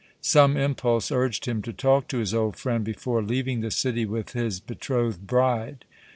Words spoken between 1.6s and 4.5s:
to talk to his old friend before leaving the city with